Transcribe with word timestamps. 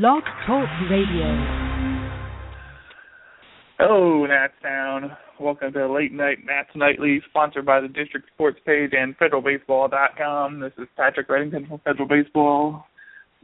Blog 0.00 0.22
Talk 0.46 0.66
Radio. 0.90 1.28
Hello, 3.78 4.24
Nats 4.24 4.54
Town. 4.62 5.14
Welcome 5.38 5.74
to 5.74 5.92
Late 5.92 6.14
Night 6.14 6.38
Nats 6.46 6.70
Nightly, 6.74 7.20
sponsored 7.28 7.66
by 7.66 7.78
the 7.78 7.88
District 7.88 8.26
Sports 8.32 8.58
page 8.64 8.92
and 8.92 9.14
FederalBaseball.com. 9.18 10.60
This 10.60 10.72
is 10.78 10.88
Patrick 10.96 11.28
Reddington 11.28 11.68
from 11.68 11.78
Federal 11.80 12.08
Baseball, 12.08 12.86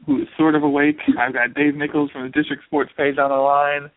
who 0.07 0.23
is 0.23 0.29
sort 0.39 0.55
of 0.55 0.63
awake. 0.63 0.97
I've 1.21 1.35
got 1.35 1.53
Dave 1.53 1.75
Nichols 1.75 2.11
from 2.13 2.23
the 2.23 2.31
District 2.31 2.65
Sports 2.65 2.93
page 2.97 3.19
on 3.19 3.29
the 3.29 3.37
line. 3.37 3.91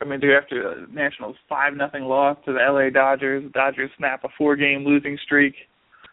Coming 0.00 0.20
to 0.22 0.34
after 0.34 0.86
the 0.88 0.92
Nationals' 0.92 1.36
5 1.48 1.74
nothing 1.74 2.02
loss 2.02 2.36
to 2.46 2.52
the 2.52 2.58
LA 2.58 2.90
Dodgers. 2.90 3.44
The 3.44 3.50
Dodgers 3.50 3.90
snap 3.96 4.24
a 4.24 4.28
four 4.36 4.56
game 4.56 4.84
losing 4.84 5.16
streak. 5.24 5.54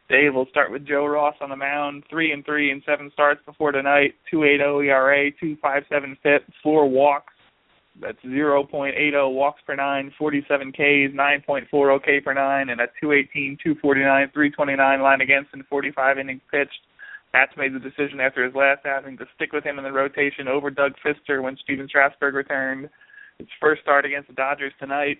Dave 0.10 0.34
we'll 0.36 0.48
start 0.48 0.72
with 0.72 0.86
Joe 0.86 1.06
Ross 1.06 1.36
on 1.42 1.50
the 1.50 1.56
mound, 1.56 2.04
three 2.10 2.32
and 2.32 2.44
three 2.46 2.72
and 2.72 2.84
seven 2.86 3.10
starts 3.14 3.42
before 3.46 3.72
tonight, 3.72 4.16
two 4.30 4.44
eight 4.44 4.60
oh 4.62 4.80
ERA, 4.80 5.32
two 5.40 5.56
five 5.62 5.84
seven 5.90 6.18
FIP, 6.22 6.44
four 6.62 6.90
walks. 6.90 7.34
That's 8.02 8.18
zero 8.22 8.64
point 8.66 8.96
eight 8.98 9.14
oh 9.16 9.30
walks 9.30 9.62
per 9.66 9.76
nine, 9.76 10.12
forty 10.18 10.46
seven 10.50 10.72
Ks, 10.72 11.16
nine 11.16 11.42
point 11.46 11.68
four 11.72 11.90
oh 11.90 12.00
K 12.00 12.20
per 12.20 12.34
nine, 12.34 12.70
and 12.70 12.82
a 12.82 12.88
two 13.00 13.14
eighteen, 13.14 13.58
two 13.64 13.76
forty 13.82 14.02
nine, 14.02 14.30
three 14.34 14.52
twenty 14.52 14.76
nine 14.76 15.02
line 15.02 15.22
against 15.22 15.54
in 15.54 15.64
forty 15.64 15.92
five 15.92 16.18
innings 16.18 16.42
pitched. 16.52 16.82
Nats 17.34 17.54
made 17.58 17.74
the 17.74 17.80
decision 17.80 18.20
after 18.20 18.44
his 18.44 18.54
last 18.54 18.86
outing 18.86 19.18
to 19.18 19.26
stick 19.36 19.54
with 19.54 19.64
him 19.64 19.78
in 19.78 19.84
the 19.84 19.92
rotation 19.92 20.48
over 20.48 20.70
Doug 20.70 20.94
Fister 21.04 21.42
when 21.42 21.58
Stephen 21.64 21.88
Strasburg 21.88 22.36
returned. 22.36 22.90
His 23.40 23.48
first 23.60 23.82
start 23.82 24.06
against 24.06 24.28
the 24.28 24.36
Dodgers 24.36 24.74
tonight 24.80 25.18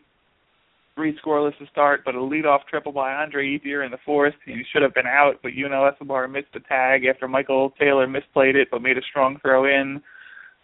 three 0.96 1.18
scoreless 1.24 1.58
to 1.58 1.66
start, 1.68 2.02
but 2.06 2.16
a 2.16 2.20
leadoff 2.20 2.60
triple 2.70 2.92
by 2.92 3.14
Andre 3.14 3.58
Ethier 3.58 3.86
in 3.86 3.92
the 3.92 3.98
fourth. 4.06 4.34
He 4.46 4.64
should 4.72 4.82
have 4.82 4.94
been 4.94 5.08
out, 5.08 5.40
but 5.42 5.54
Yunel 5.54 5.92
Escobar 5.92 6.28
missed 6.28 6.54
the 6.54 6.60
tag 6.62 7.06
after 7.06 7.28
Michael 7.28 7.72
Taylor 7.80 8.08
misplayed 8.08 8.56
it, 8.56 8.68
but 8.72 8.82
made 8.82 8.98
a 8.98 9.02
strong 9.10 9.40
throw 9.42 9.66
in. 9.66 10.02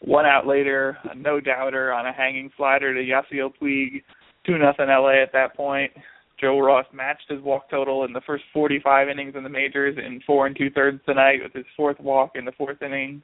One 0.02 0.26
out 0.26 0.48
later, 0.48 0.98
a 1.12 1.16
no 1.16 1.40
doubter 1.40 1.92
on 1.92 2.06
a 2.06 2.14
hanging 2.14 2.52
slider 2.56 2.94
to 2.94 3.02
Yasiel 3.02 3.52
Puig, 3.62 4.04
two 4.46 4.58
nothing 4.58 4.88
LA 4.88 5.22
at 5.22 5.34
that 5.34 5.56
point. 5.56 5.92
Joe 6.40 6.60
Ross 6.60 6.86
matched 6.94 7.30
his 7.30 7.42
walk 7.42 7.70
total 7.70 8.06
in 8.06 8.14
the 8.14 8.22
first 8.22 8.46
45 8.54 9.10
innings 9.10 9.36
in 9.36 9.44
the 9.44 9.50
majors 9.50 9.98
in 9.98 10.22
four 10.26 10.48
and 10.48 10.56
two 10.56 10.70
thirds 10.70 11.02
tonight 11.06 11.40
with 11.44 11.54
his 11.54 11.66
fourth 11.76 12.00
walk 12.00 12.32
in 12.36 12.46
the 12.46 12.54
fourth 12.54 12.82
inning, 12.82 13.22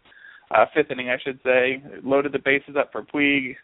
uh, 0.52 0.66
fifth 0.74 0.92
inning 0.92 1.10
I 1.10 1.18
should 1.24 1.40
say. 1.44 1.82
Loaded 2.04 2.34
the 2.34 2.40
bases 2.40 2.76
up 2.78 2.92
for 2.92 3.04
Puig 3.04 3.56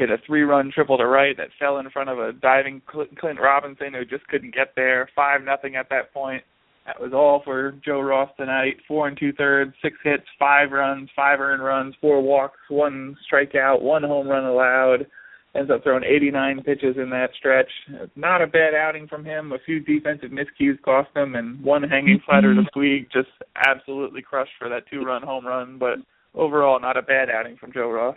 hit 0.00 0.10
a 0.10 0.16
three-run 0.26 0.72
triple 0.74 0.96
to 0.96 1.06
right 1.06 1.36
that 1.36 1.50
fell 1.58 1.78
in 1.78 1.90
front 1.90 2.08
of 2.08 2.18
a 2.18 2.32
diving 2.32 2.80
Clint 2.86 3.38
Robinson 3.38 3.92
who 3.92 4.04
just 4.06 4.26
couldn't 4.28 4.54
get 4.54 4.72
there. 4.74 5.08
Five 5.14 5.42
nothing 5.44 5.76
at 5.76 5.90
that 5.90 6.12
point. 6.14 6.42
That 6.86 6.98
was 6.98 7.12
all 7.12 7.42
for 7.44 7.72
Joe 7.84 8.00
Ross 8.00 8.30
tonight. 8.38 8.78
Four 8.88 9.08
and 9.08 9.18
two 9.18 9.32
thirds, 9.34 9.74
six 9.82 9.96
hits, 10.02 10.24
five 10.38 10.72
runs, 10.72 11.10
five 11.14 11.38
earned 11.38 11.62
runs, 11.62 11.94
four 12.00 12.22
walks, 12.22 12.58
one 12.70 13.14
strikeout, 13.30 13.82
one 13.82 14.02
home 14.02 14.26
run 14.26 14.46
allowed. 14.46 15.06
Ends 15.54 15.70
up 15.70 15.82
throwing 15.82 16.04
89 16.04 16.62
pitches 16.62 16.96
in 16.96 17.10
that 17.10 17.30
stretch. 17.36 17.68
Not 18.16 18.40
a 18.40 18.46
bad 18.46 18.72
outing 18.72 19.06
from 19.06 19.24
him. 19.24 19.52
A 19.52 19.58
few 19.66 19.80
defensive 19.80 20.30
miscues 20.30 20.80
cost 20.82 21.14
him, 21.14 21.34
and 21.34 21.62
one 21.62 21.82
hanging 21.82 22.22
slider 22.24 22.54
to 22.54 22.62
Puig 22.74 23.10
just 23.12 23.28
absolutely 23.66 24.22
crushed 24.22 24.52
for 24.58 24.68
that 24.68 24.88
two-run 24.88 25.22
home 25.22 25.44
run. 25.44 25.76
But 25.76 25.98
overall, 26.34 26.80
not 26.80 26.96
a 26.96 27.02
bad 27.02 27.28
outing 27.28 27.56
from 27.56 27.72
Joe 27.72 27.90
Ross. 27.90 28.16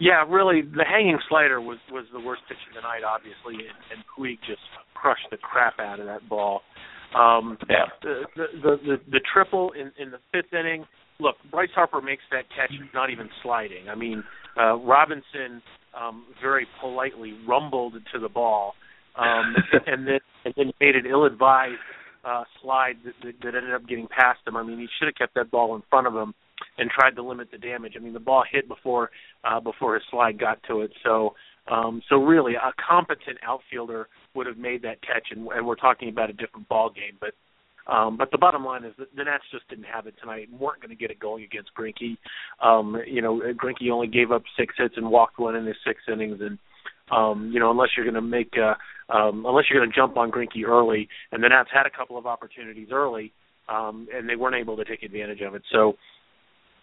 Yeah, 0.00 0.24
really, 0.28 0.62
the 0.62 0.84
hanging 0.84 1.18
slider 1.28 1.60
was 1.60 1.78
was 1.90 2.04
the 2.12 2.20
worst 2.20 2.42
pitch 2.48 2.58
of 2.68 2.74
the 2.74 2.80
night, 2.80 3.02
obviously, 3.06 3.66
and, 3.66 3.78
and 3.94 4.04
Puig 4.16 4.38
just 4.46 4.62
crushed 4.94 5.26
the 5.30 5.36
crap 5.36 5.78
out 5.78 6.00
of 6.00 6.06
that 6.06 6.28
ball. 6.28 6.62
Um, 7.14 7.58
yeah. 7.70 7.86
The, 8.02 8.22
the 8.34 8.46
the 8.62 8.76
the 8.84 8.96
the 9.12 9.20
triple 9.32 9.72
in 9.72 9.92
in 10.02 10.10
the 10.10 10.18
fifth 10.32 10.52
inning. 10.52 10.84
Look, 11.20 11.36
Bryce 11.50 11.70
Harper 11.74 12.00
makes 12.02 12.24
that 12.32 12.44
catch 12.56 12.72
not 12.92 13.10
even 13.10 13.28
sliding. 13.42 13.88
I 13.88 13.94
mean, 13.94 14.24
uh, 14.60 14.74
Robinson 14.78 15.62
um, 15.96 16.24
very 16.42 16.66
politely 16.80 17.34
rumbled 17.46 17.94
to 18.12 18.18
the 18.18 18.28
ball, 18.28 18.74
um, 19.16 19.54
and 19.86 20.08
then 20.08 20.18
and 20.44 20.54
then 20.56 20.72
made 20.80 20.96
an 20.96 21.06
ill-advised 21.06 21.78
uh, 22.24 22.42
slide 22.60 22.96
that, 23.04 23.14
that, 23.22 23.34
that 23.44 23.54
ended 23.54 23.74
up 23.74 23.86
getting 23.86 24.08
past 24.08 24.40
him. 24.44 24.56
I 24.56 24.64
mean, 24.64 24.80
he 24.80 24.88
should 24.98 25.06
have 25.06 25.14
kept 25.14 25.34
that 25.34 25.52
ball 25.52 25.76
in 25.76 25.82
front 25.88 26.08
of 26.08 26.14
him 26.14 26.34
and 26.78 26.90
tried 26.90 27.16
to 27.16 27.22
limit 27.22 27.50
the 27.50 27.58
damage. 27.58 27.94
I 27.96 28.00
mean, 28.00 28.12
the 28.12 28.20
ball 28.20 28.44
hit 28.50 28.68
before 28.68 29.10
uh, 29.44 29.60
before 29.60 29.94
his 29.94 30.02
slide 30.10 30.38
got 30.38 30.62
to 30.68 30.80
it. 30.82 30.92
So 31.02 31.34
um, 31.70 32.02
so 32.08 32.16
really, 32.16 32.54
a 32.54 32.72
competent 32.86 33.38
outfielder 33.42 34.08
would 34.34 34.46
have 34.46 34.58
made 34.58 34.82
that 34.82 35.00
catch, 35.00 35.28
and, 35.30 35.46
and 35.48 35.66
we're 35.66 35.76
talking 35.76 36.08
about 36.08 36.30
a 36.30 36.34
different 36.34 36.68
ball 36.68 36.90
game. 36.90 37.16
But 37.20 37.32
um, 37.90 38.16
but 38.16 38.30
the 38.30 38.38
bottom 38.38 38.64
line 38.64 38.84
is 38.84 38.94
that 38.98 39.14
the 39.14 39.24
Nats 39.24 39.44
just 39.50 39.68
didn't 39.68 39.84
have 39.84 40.06
it 40.06 40.14
tonight 40.18 40.48
weren't 40.50 40.80
going 40.80 40.90
to 40.90 40.96
get 40.96 41.10
it 41.10 41.18
going 41.18 41.44
against 41.44 41.70
Greinke. 41.78 42.16
Um, 42.62 42.96
you 43.06 43.20
know, 43.20 43.40
Greinke 43.40 43.90
only 43.90 44.06
gave 44.06 44.32
up 44.32 44.42
six 44.58 44.74
hits 44.78 44.94
and 44.96 45.10
walked 45.10 45.38
one 45.38 45.54
in 45.54 45.66
his 45.66 45.76
six 45.86 46.00
innings, 46.10 46.40
and 46.40 46.58
um, 47.10 47.50
you 47.52 47.60
know, 47.60 47.70
unless 47.70 47.90
you're 47.96 48.06
going 48.06 48.14
to 48.14 48.22
make, 48.22 48.54
uh, 48.58 48.74
um, 49.12 49.44
unless 49.46 49.64
you're 49.68 49.80
going 49.80 49.90
to 49.90 49.96
jump 49.96 50.16
on 50.16 50.30
Greinke 50.30 50.66
early, 50.66 51.08
and 51.32 51.42
the 51.42 51.48
Nats 51.48 51.68
had 51.72 51.86
a 51.86 51.90
couple 51.90 52.16
of 52.16 52.26
opportunities 52.26 52.88
early, 52.90 53.32
um, 53.68 54.08
and 54.14 54.28
they 54.28 54.36
weren't 54.36 54.56
able 54.56 54.76
to 54.76 54.84
take 54.84 55.02
advantage 55.02 55.40
of 55.40 55.54
it. 55.54 55.62
So 55.70 55.96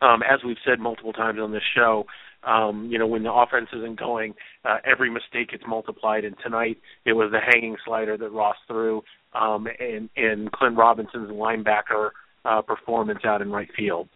um, 0.02 0.22
as 0.24 0.40
we've 0.46 0.58
said 0.66 0.80
multiple 0.80 1.14
times 1.14 1.40
on 1.40 1.52
this 1.52 1.64
show, 1.76 2.06
um, 2.44 2.90
you 2.92 2.98
know, 2.98 3.06
when 3.06 3.24
the 3.24 3.32
offense 3.32 3.68
isn't 3.74 4.00
going, 4.00 4.34
uh, 4.66 4.78
every 4.84 5.12
mistake 5.12 5.52
gets 5.52 5.64
multiplied. 5.68 6.26
And 6.26 6.36
tonight, 6.44 6.78
it 7.06 7.14
was 7.14 7.32
the 7.32 7.40
hanging 7.40 7.78
slider 7.86 8.18
that 8.18 8.30
Ross 8.30 8.56
threw, 8.68 9.04
um, 9.34 9.68
and 9.80 10.10
and 10.16 10.52
Clint 10.52 10.78
Robinson's 10.78 11.30
linebacker 11.30 12.10
uh, 12.44 12.62
performance 12.62 13.20
out 13.26 13.42
in 13.42 13.52
right 13.52 13.70
field. 13.78 14.10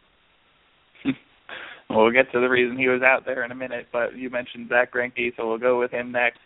well, 1.89 2.09
get 2.11 2.31
to 2.31 2.39
the 2.39 2.49
reason 2.49 2.77
he 2.77 2.87
was 2.87 3.03
out 3.03 3.25
there 3.25 3.43
in 3.43 3.51
a 3.51 3.55
minute, 3.55 3.87
but 3.93 4.15
you 4.15 4.29
mentioned 4.29 4.69
Zack 4.69 4.93
Greinke, 4.93 5.35
so 5.37 5.47
we'll 5.47 5.59
go 5.59 5.79
with 5.79 5.91
him 5.91 6.11
next. 6.11 6.39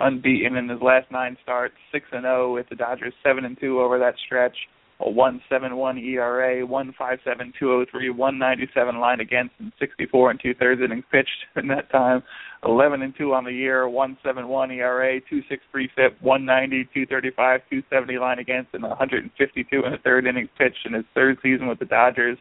Unbeaten 0.00 0.56
in 0.56 0.68
his 0.68 0.80
last 0.80 1.10
nine 1.10 1.36
starts, 1.42 1.74
six 1.92 2.06
and 2.12 2.22
zero 2.22 2.50
oh 2.50 2.54
with 2.54 2.68
the 2.70 2.76
Dodgers, 2.76 3.12
seven 3.22 3.44
and 3.44 3.58
two 3.60 3.80
over 3.80 3.98
that 3.98 4.14
stretch 4.24 4.56
a 5.00 5.08
171 5.08 5.98
ERA, 5.98 6.66
157 6.66 7.52
203, 7.58 8.10
197 8.10 9.00
line 9.00 9.20
against, 9.20 9.54
and 9.60 9.72
64 9.78 10.30
and 10.32 10.40
two 10.40 10.54
thirds 10.54 10.80
innings 10.82 11.04
pitched 11.10 11.46
in 11.56 11.68
that 11.68 11.90
time. 11.90 12.22
11 12.64 13.02
and 13.02 13.14
2 13.16 13.32
on 13.32 13.44
the 13.44 13.52
year, 13.52 13.88
171 13.88 14.72
ERA, 14.72 15.20
263 15.20 15.90
FIP, 15.94 16.20
190, 16.20 16.84
235, 16.92 17.60
270 17.70 18.18
line 18.18 18.38
against, 18.40 18.74
and 18.74 18.82
152 18.82 19.82
and 19.84 19.94
a 19.94 19.98
third 19.98 20.26
innings 20.26 20.48
pitched 20.58 20.84
in 20.84 20.94
his 20.94 21.04
third 21.14 21.38
season 21.42 21.68
with 21.68 21.78
the 21.78 21.84
Dodgers. 21.84 22.36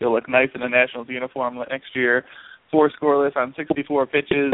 He'll 0.00 0.12
look 0.12 0.28
nice 0.28 0.48
in 0.54 0.62
the 0.62 0.68
Nationals 0.68 1.08
uniform 1.08 1.58
next 1.70 1.94
year. 1.94 2.24
Four 2.72 2.90
scoreless 2.90 3.36
on 3.36 3.54
64 3.56 4.06
pitches, 4.06 4.52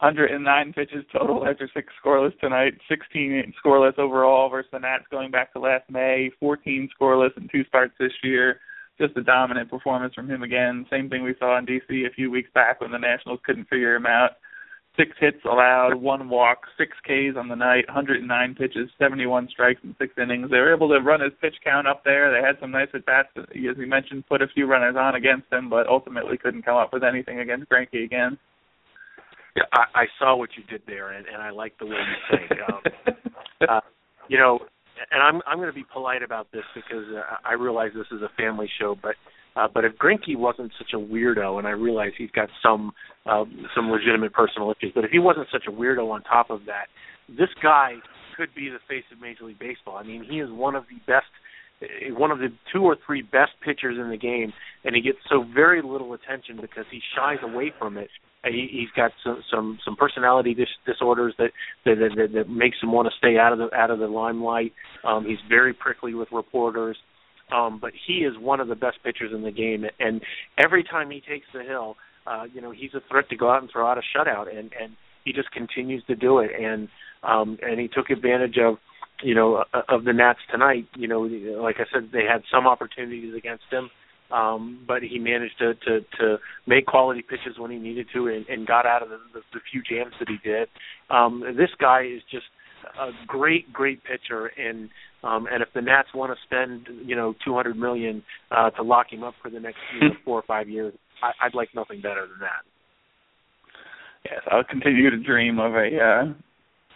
109 0.00 0.72
pitches 0.74 1.04
total 1.12 1.44
after 1.44 1.68
six 1.74 1.92
scoreless 2.04 2.38
tonight, 2.38 2.74
16 2.88 3.52
scoreless 3.64 3.98
overall 3.98 4.48
versus 4.48 4.70
the 4.72 4.78
Nats 4.78 5.04
going 5.10 5.32
back 5.32 5.52
to 5.52 5.58
last 5.58 5.90
May, 5.90 6.30
14 6.38 6.88
scoreless 7.00 7.36
in 7.36 7.48
two 7.50 7.64
starts 7.64 7.94
this 7.98 8.12
year. 8.22 8.60
Just 9.00 9.16
a 9.16 9.22
dominant 9.22 9.68
performance 9.68 10.14
from 10.14 10.30
him 10.30 10.44
again. 10.44 10.86
Same 10.88 11.10
thing 11.10 11.24
we 11.24 11.34
saw 11.40 11.58
in 11.58 11.66
DC 11.66 12.06
a 12.06 12.12
few 12.14 12.30
weeks 12.30 12.50
back 12.54 12.80
when 12.80 12.92
the 12.92 12.98
Nationals 12.98 13.40
couldn't 13.44 13.68
figure 13.68 13.96
him 13.96 14.06
out. 14.06 14.30
Six 14.96 15.10
hits 15.18 15.44
allowed, 15.44 15.94
one 15.94 16.28
walk, 16.28 16.62
six 16.76 16.92
Ks 17.04 17.36
on 17.36 17.48
the 17.48 17.54
night, 17.54 17.86
109 17.88 18.54
pitches, 18.54 18.90
71 18.98 19.48
strikes 19.50 19.80
in 19.82 19.94
six 19.98 20.12
innings. 20.16 20.50
They 20.50 20.58
were 20.58 20.74
able 20.74 20.88
to 20.88 21.00
run 21.00 21.20
his 21.20 21.32
pitch 21.40 21.54
count 21.62 21.86
up 21.86 22.02
there. 22.04 22.32
They 22.32 22.44
had 22.44 22.58
some 22.60 22.70
nice 22.70 22.88
at 22.94 23.06
bats, 23.06 23.28
as 23.36 23.46
you 23.52 23.86
mentioned, 23.86 24.26
put 24.28 24.42
a 24.42 24.48
few 24.48 24.66
runners 24.66 24.96
on 24.96 25.16
against 25.16 25.52
him, 25.52 25.68
but 25.68 25.88
ultimately 25.88 26.36
couldn't 26.36 26.64
come 26.64 26.76
up 26.76 26.92
with 26.92 27.04
anything 27.04 27.40
against 27.40 27.68
Greinke 27.68 28.04
again. 28.04 28.38
Yeah, 29.58 29.64
I, 29.72 30.02
I 30.02 30.06
saw 30.18 30.36
what 30.36 30.50
you 30.56 30.62
did 30.64 30.82
there, 30.86 31.12
and, 31.12 31.26
and 31.26 31.42
I 31.42 31.50
like 31.50 31.78
the 31.78 31.86
way 31.86 31.96
you 31.96 32.38
think. 32.38 32.60
Um, 32.68 33.16
uh, 33.68 33.80
you 34.28 34.38
know, 34.38 34.60
and 35.10 35.22
I'm 35.22 35.42
I'm 35.46 35.58
going 35.58 35.68
to 35.68 35.74
be 35.74 35.86
polite 35.92 36.22
about 36.22 36.50
this 36.52 36.64
because 36.74 37.04
uh, 37.14 37.36
I 37.44 37.54
realize 37.54 37.90
this 37.94 38.06
is 38.12 38.22
a 38.22 38.30
family 38.36 38.70
show, 38.80 38.96
but 39.00 39.14
uh, 39.56 39.66
but 39.72 39.84
if 39.84 39.92
Greinke 39.94 40.36
wasn't 40.36 40.72
such 40.78 40.92
a 40.94 40.98
weirdo, 40.98 41.58
and 41.58 41.66
I 41.66 41.70
realize 41.70 42.12
he's 42.16 42.30
got 42.30 42.48
some 42.62 42.92
uh, 43.26 43.44
some 43.74 43.90
legitimate 43.90 44.32
personal 44.32 44.72
issues, 44.72 44.92
but 44.94 45.04
if 45.04 45.10
he 45.10 45.18
wasn't 45.18 45.48
such 45.50 45.64
a 45.68 45.72
weirdo 45.72 46.10
on 46.10 46.22
top 46.22 46.50
of 46.50 46.60
that, 46.66 46.86
this 47.28 47.50
guy 47.62 47.94
could 48.36 48.54
be 48.54 48.68
the 48.68 48.78
face 48.88 49.04
of 49.12 49.20
Major 49.20 49.44
League 49.44 49.58
Baseball. 49.58 49.96
I 49.96 50.04
mean, 50.04 50.24
he 50.28 50.38
is 50.40 50.48
one 50.50 50.74
of 50.76 50.84
the 50.88 50.98
best 51.06 51.26
one 52.10 52.30
of 52.30 52.38
the 52.38 52.48
two 52.72 52.82
or 52.82 52.96
three 53.06 53.22
best 53.22 53.52
pitchers 53.64 53.96
in 54.00 54.10
the 54.10 54.16
game, 54.16 54.52
and 54.84 54.96
he 54.96 55.02
gets 55.02 55.18
so 55.30 55.44
very 55.54 55.80
little 55.80 56.12
attention 56.12 56.58
because 56.60 56.84
he 56.90 57.00
shies 57.14 57.38
away 57.42 57.72
from 57.78 57.96
it 57.96 58.08
he, 58.50 58.68
he's 58.70 58.90
got 58.96 59.12
some 59.24 59.42
some 59.50 59.78
some 59.84 59.96
personality 59.96 60.54
dis- 60.54 60.68
disorders 60.86 61.34
that 61.38 61.50
that, 61.84 61.96
that 62.16 62.32
that 62.32 62.48
makes 62.48 62.76
him 62.82 62.92
want 62.92 63.08
to 63.08 63.16
stay 63.18 63.38
out 63.38 63.52
of 63.52 63.58
the 63.58 63.74
out 63.74 63.90
of 63.90 63.98
the 63.98 64.06
limelight. 64.06 64.72
Um, 65.04 65.24
he's 65.24 65.38
very 65.48 65.72
prickly 65.72 66.14
with 66.14 66.28
reporters, 66.32 66.96
um, 67.54 67.78
but 67.80 67.92
he 68.06 68.18
is 68.18 68.34
one 68.38 68.60
of 68.60 68.68
the 68.68 68.74
best 68.74 68.98
pitchers 69.04 69.32
in 69.34 69.42
the 69.42 69.50
game. 69.50 69.84
And 69.98 70.20
every 70.56 70.84
time 70.84 71.10
he 71.10 71.20
takes 71.20 71.46
the 71.52 71.62
hill, 71.62 71.96
uh, 72.26 72.44
you 72.52 72.60
know, 72.60 72.70
he's 72.70 72.94
a 72.94 73.02
threat 73.10 73.28
to 73.30 73.36
go 73.36 73.50
out 73.50 73.62
and 73.62 73.70
throw 73.70 73.86
out 73.86 73.98
a 73.98 74.02
shutout, 74.16 74.48
and 74.48 74.72
and 74.80 74.96
he 75.24 75.32
just 75.32 75.50
continues 75.52 76.04
to 76.06 76.14
do 76.14 76.38
it. 76.38 76.50
And 76.58 76.88
um, 77.22 77.58
and 77.62 77.80
he 77.80 77.88
took 77.88 78.10
advantage 78.10 78.56
of 78.58 78.76
you 79.22 79.34
know 79.34 79.64
of 79.88 80.04
the 80.04 80.12
Nats 80.12 80.40
tonight. 80.50 80.86
You 80.96 81.08
know, 81.08 81.20
like 81.20 81.76
I 81.78 81.84
said, 81.92 82.10
they 82.12 82.24
had 82.24 82.42
some 82.52 82.66
opportunities 82.66 83.34
against 83.34 83.64
him 83.70 83.90
um, 84.30 84.84
but 84.86 85.02
he 85.02 85.18
managed 85.18 85.58
to, 85.58 85.74
to 85.74 86.00
to 86.18 86.36
make 86.66 86.86
quality 86.86 87.22
pitches 87.22 87.58
when 87.58 87.70
he 87.70 87.78
needed 87.78 88.06
to, 88.14 88.28
and, 88.28 88.46
and 88.48 88.66
got 88.66 88.86
out 88.86 89.02
of 89.02 89.08
the, 89.08 89.18
the, 89.34 89.40
the 89.54 89.60
few 89.70 89.82
jams 89.82 90.14
that 90.18 90.28
he 90.28 90.36
did. 90.48 90.68
Um, 91.10 91.42
this 91.56 91.70
guy 91.80 92.02
is 92.02 92.22
just 92.30 92.46
a 93.00 93.10
great, 93.26 93.72
great 93.72 94.00
pitcher, 94.04 94.46
and 94.46 94.88
um, 95.22 95.46
and 95.50 95.62
if 95.62 95.68
the 95.74 95.80
Nats 95.80 96.08
want 96.14 96.32
to 96.32 96.38
spend 96.44 96.86
you 97.06 97.16
know 97.16 97.34
200 97.44 97.76
million 97.76 98.22
uh, 98.50 98.70
to 98.70 98.82
lock 98.82 99.12
him 99.12 99.24
up 99.24 99.34
for 99.42 99.50
the 99.50 99.60
next 99.60 99.78
you 99.94 100.08
know, 100.08 100.14
four 100.24 100.38
or 100.38 100.44
five 100.46 100.68
years, 100.68 100.94
I, 101.22 101.46
I'd 101.46 101.54
like 101.54 101.70
nothing 101.74 102.00
better 102.00 102.22
than 102.22 102.38
that. 102.40 102.62
Yes, 104.24 104.40
I'll 104.50 104.64
continue 104.64 105.10
to 105.10 105.16
dream 105.16 105.58
of 105.58 105.74
a 105.74 105.98
uh, 105.98 106.32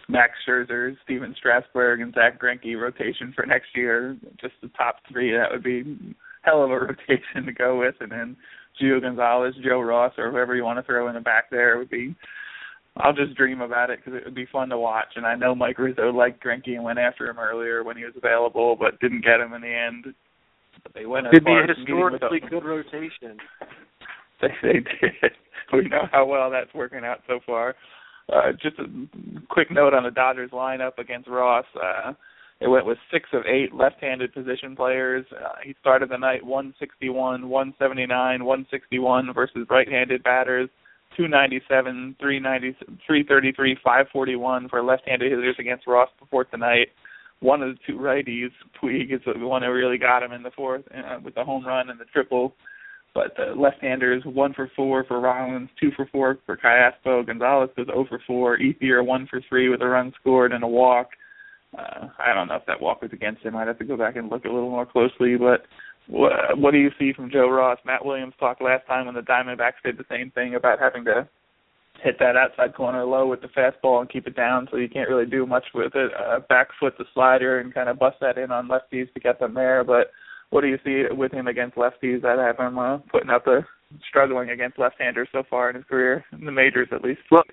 Max 0.09 0.33
Scherzer, 0.47 0.95
Stephen 1.03 1.33
Strasburg, 1.37 2.01
and 2.01 2.13
Zack 2.13 2.39
Greinke 2.39 2.79
rotation 2.79 3.33
for 3.35 3.45
next 3.45 3.69
year. 3.75 4.17
Just 4.39 4.53
the 4.61 4.69
top 4.69 4.97
three. 5.11 5.31
That 5.31 5.51
would 5.51 5.63
be 5.63 6.15
hell 6.43 6.63
of 6.63 6.71
a 6.71 6.79
rotation 6.79 7.45
to 7.45 7.51
go 7.51 7.79
with, 7.79 7.95
and 7.99 8.11
then 8.11 8.37
Gio 8.81 9.01
Gonzalez, 9.01 9.55
Joe 9.63 9.81
Ross, 9.81 10.13
or 10.17 10.31
whoever 10.31 10.55
you 10.55 10.63
want 10.63 10.79
to 10.79 10.83
throw 10.83 11.07
in 11.07 11.15
the 11.15 11.21
back 11.21 11.49
there 11.49 11.77
would 11.77 11.89
be. 11.89 12.15
I'll 12.97 13.13
just 13.13 13.35
dream 13.35 13.61
about 13.61 13.89
it 13.89 13.99
because 13.99 14.19
it 14.19 14.25
would 14.25 14.35
be 14.35 14.45
fun 14.51 14.69
to 14.69 14.77
watch. 14.77 15.13
And 15.15 15.25
I 15.25 15.35
know 15.35 15.55
Mike 15.55 15.79
Rizzo 15.79 16.11
liked 16.11 16.43
Greinke 16.43 16.75
and 16.75 16.83
went 16.83 16.99
after 16.99 17.27
him 17.27 17.39
earlier 17.39 17.83
when 17.83 17.97
he 17.97 18.03
was 18.03 18.13
available, 18.15 18.75
but 18.75 18.99
didn't 18.99 19.23
get 19.23 19.39
him 19.39 19.53
in 19.53 19.61
the 19.61 19.73
end. 19.73 20.13
But 20.83 20.93
they 20.93 21.05
went 21.05 21.27
It'd 21.27 21.43
be 21.43 21.51
a 21.51 21.75
historically 21.75 22.39
good 22.47 22.63
rotation. 22.63 23.37
They, 24.41 24.49
they 24.61 24.73
did. 24.73 25.31
We 25.71 25.87
know 25.87 26.07
how 26.11 26.25
well 26.25 26.51
that's 26.51 26.71
working 26.75 27.03
out 27.03 27.21
so 27.25 27.39
far. 27.47 27.73
Uh, 28.31 28.51
just 28.61 28.77
a 28.77 28.85
quick 29.49 29.71
note 29.71 29.95
on 29.95 30.03
the 30.03 30.11
Dodgers 30.11 30.51
lineup 30.51 30.99
against 30.99 31.27
Ross. 31.27 31.65
Uh, 31.75 32.13
it 32.59 32.67
went 32.67 32.85
with 32.85 32.97
six 33.11 33.29
of 33.33 33.43
eight 33.45 33.73
left-handed 33.73 34.33
position 34.33 34.75
players. 34.75 35.25
Uh, 35.31 35.53
he 35.63 35.75
started 35.81 36.09
the 36.09 36.17
night 36.17 36.45
161, 36.45 37.49
179, 37.49 38.45
161 38.45 39.33
versus 39.33 39.67
right-handed 39.69 40.23
batters. 40.23 40.69
297, 41.17 42.15
390, 42.19 42.77
333, 43.05 43.77
541 43.83 44.69
for 44.69 44.83
left-handed 44.83 45.31
hitters 45.31 45.55
against 45.59 45.85
Ross 45.87 46.09
before 46.19 46.45
tonight. 46.45 46.87
One 47.39 47.61
of 47.61 47.75
the 47.75 47.79
two 47.85 47.99
righties, 47.99 48.51
Puig, 48.81 49.13
is 49.13 49.21
the 49.25 49.45
one 49.45 49.63
who 49.63 49.71
really 49.71 49.97
got 49.97 50.23
him 50.23 50.31
in 50.31 50.43
the 50.43 50.51
fourth 50.51 50.83
uh, 50.95 51.19
with 51.23 51.35
the 51.35 51.43
home 51.43 51.65
run 51.65 51.89
and 51.89 51.99
the 51.99 52.05
triple. 52.05 52.55
But 53.13 53.35
the 53.37 53.53
left-handers, 53.55 54.23
one 54.25 54.53
for 54.53 54.71
four 54.75 55.03
for 55.03 55.19
Rollins, 55.19 55.69
two 55.79 55.91
for 55.95 56.07
four 56.11 56.39
for 56.45 56.57
Callaspo. 56.57 57.25
Gonzalez 57.25 57.69
was 57.77 57.87
0 57.87 58.05
for 58.09 58.19
four. 58.25 58.57
Ethier, 58.57 59.05
one 59.05 59.27
for 59.27 59.39
three 59.47 59.69
with 59.69 59.81
a 59.81 59.87
run 59.87 60.13
scored 60.19 60.51
and 60.51 60.63
a 60.63 60.67
walk. 60.67 61.09
Uh, 61.77 62.07
I 62.19 62.33
don't 62.33 62.47
know 62.47 62.55
if 62.55 62.65
that 62.67 62.81
walk 62.81 63.01
was 63.01 63.11
against 63.13 63.43
him. 63.43 63.55
I'd 63.55 63.67
have 63.67 63.79
to 63.79 63.85
go 63.85 63.97
back 63.97 64.15
and 64.15 64.29
look 64.29 64.45
a 64.45 64.49
little 64.49 64.69
more 64.69 64.85
closely, 64.85 65.35
but 65.37 65.65
what, 66.07 66.31
what 66.57 66.71
do 66.71 66.77
you 66.77 66.91
see 66.99 67.13
from 67.13 67.31
Joe 67.31 67.49
Ross? 67.49 67.79
Matt 67.85 68.05
Williams 68.05 68.33
talked 68.39 68.61
last 68.61 68.85
time 68.87 69.05
when 69.05 69.15
the 69.15 69.21
Diamondbacks 69.21 69.81
did 69.83 69.97
the 69.97 70.05
same 70.09 70.31
thing 70.31 70.55
about 70.55 70.79
having 70.79 71.05
to 71.05 71.27
hit 72.03 72.17
that 72.19 72.35
outside 72.35 72.75
corner 72.75 73.05
low 73.05 73.27
with 73.27 73.41
the 73.41 73.47
fastball 73.47 74.01
and 74.01 74.09
keep 74.09 74.27
it 74.27 74.35
down, 74.35 74.67
so 74.69 74.77
you 74.77 74.89
can't 74.89 75.09
really 75.09 75.25
do 75.25 75.45
much 75.45 75.65
with 75.73 75.93
it. 75.95 76.11
Uh, 76.13 76.39
back 76.49 76.67
foot 76.79 76.93
the 76.97 77.05
slider 77.13 77.59
and 77.59 77.73
kind 77.73 77.89
of 77.89 77.99
bust 77.99 78.17
that 78.19 78.37
in 78.37 78.51
on 78.51 78.67
lefties 78.67 79.11
to 79.13 79.19
get 79.19 79.39
them 79.39 79.53
there. 79.53 79.83
But 79.83 80.11
what 80.49 80.61
do 80.61 80.67
you 80.67 80.77
see 80.83 81.03
with 81.15 81.31
him 81.31 81.47
against 81.47 81.77
lefties 81.77 82.21
that 82.21 82.37
have 82.37 82.57
him 82.57 82.77
uh, 82.77 82.97
putting 83.11 83.29
up 83.29 83.45
the 83.45 83.61
struggling 84.09 84.49
against 84.49 84.79
left-handers 84.79 85.29
so 85.31 85.43
far 85.49 85.69
in 85.69 85.75
his 85.75 85.85
career 85.85 86.25
in 86.31 86.45
the 86.45 86.51
majors 86.51 86.89
at 86.91 87.03
least? 87.03 87.21
Well, 87.31 87.43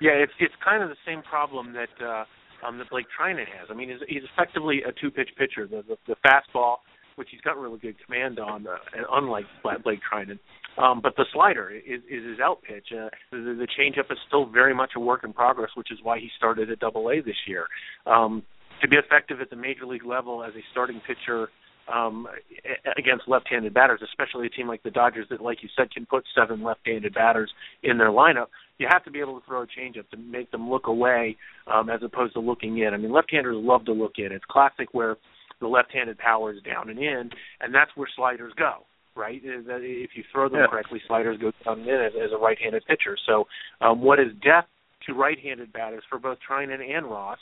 yeah, 0.00 0.12
it's 0.12 0.32
it's 0.38 0.54
kind 0.64 0.82
of 0.82 0.88
the 0.88 0.96
same 1.06 1.22
problem 1.22 1.74
that 1.74 2.04
uh, 2.04 2.24
um, 2.66 2.78
that 2.78 2.90
Blake 2.90 3.06
Treinen 3.18 3.46
has. 3.58 3.68
I 3.70 3.74
mean, 3.74 3.88
he's, 3.88 4.00
he's 4.08 4.22
effectively 4.32 4.82
a 4.86 4.92
two-pitch 4.92 5.30
pitcher. 5.36 5.66
The, 5.66 5.82
the 5.86 5.96
the 6.06 6.16
fastball 6.24 6.76
which 7.18 7.28
he's 7.32 7.40
got 7.40 7.58
really 7.58 7.78
good 7.78 7.96
command 8.06 8.38
on, 8.38 8.66
uh, 8.66 8.76
unlike 9.12 9.44
Blake 9.82 9.98
Treinen. 10.10 10.38
Um, 10.80 11.00
but 11.02 11.16
the 11.16 11.26
slider 11.32 11.68
is, 11.68 12.00
is 12.08 12.24
his 12.24 12.38
out 12.40 12.62
pitch. 12.62 12.86
Uh, 12.92 13.08
the, 13.32 13.56
the 13.58 13.66
changeup 13.78 14.10
is 14.12 14.18
still 14.28 14.46
very 14.46 14.72
much 14.72 14.92
a 14.96 15.00
work 15.00 15.24
in 15.24 15.32
progress, 15.32 15.70
which 15.74 15.90
is 15.90 15.98
why 16.02 16.20
he 16.20 16.30
started 16.36 16.70
at 16.70 16.78
Double 16.78 17.10
A 17.10 17.20
this 17.20 17.36
year. 17.46 17.66
Um, 18.06 18.44
to 18.80 18.88
be 18.88 18.96
effective 18.96 19.40
at 19.40 19.50
the 19.50 19.56
major 19.56 19.84
league 19.84 20.06
level 20.06 20.44
as 20.44 20.54
a 20.54 20.62
starting 20.70 21.00
pitcher 21.04 21.48
um, 21.92 22.28
against 22.96 23.26
left-handed 23.26 23.74
batters, 23.74 24.00
especially 24.04 24.46
a 24.46 24.50
team 24.50 24.68
like 24.68 24.84
the 24.84 24.90
Dodgers 24.90 25.26
that, 25.30 25.40
like 25.40 25.62
you 25.62 25.68
said, 25.76 25.90
can 25.90 26.06
put 26.06 26.22
seven 26.36 26.62
left-handed 26.62 27.12
batters 27.12 27.50
in 27.82 27.98
their 27.98 28.10
lineup, 28.10 28.46
you 28.78 28.86
have 28.90 29.04
to 29.04 29.10
be 29.10 29.20
able 29.20 29.38
to 29.38 29.46
throw 29.46 29.62
a 29.62 29.66
changeup 29.66 30.08
to 30.10 30.16
make 30.16 30.50
them 30.50 30.70
look 30.70 30.86
away 30.86 31.36
um, 31.72 31.90
as 31.90 32.00
opposed 32.02 32.34
to 32.34 32.40
looking 32.40 32.78
in. 32.78 32.94
I 32.94 32.96
mean, 32.96 33.12
left-handers 33.12 33.56
love 33.58 33.84
to 33.86 33.92
look 33.92 34.12
in. 34.18 34.32
It's 34.32 34.44
classic 34.48 34.88
where 34.92 35.16
the 35.60 35.66
left-handed 35.66 36.18
power 36.18 36.52
is 36.52 36.62
down 36.62 36.88
and 36.88 36.98
in, 36.98 37.30
and 37.60 37.74
that's 37.74 37.90
where 37.96 38.08
sliders 38.14 38.52
go. 38.56 38.84
Right, 39.16 39.40
if 39.42 40.10
you 40.14 40.22
throw 40.30 40.48
them 40.48 40.60
yeah. 40.60 40.66
correctly, 40.68 41.00
sliders 41.08 41.38
go 41.40 41.50
down 41.64 41.80
and 41.80 41.88
in 41.88 42.00
as, 42.00 42.12
as 42.14 42.30
a 42.32 42.38
right-handed 42.38 42.84
pitcher. 42.86 43.16
So, 43.26 43.48
um, 43.80 44.00
what 44.00 44.20
is 44.20 44.28
death 44.44 44.66
to 45.08 45.14
right-handed 45.14 45.72
batters 45.72 46.04
for 46.08 46.20
both 46.20 46.38
Treinen 46.48 46.80
and 46.80 47.04
Ross 47.04 47.38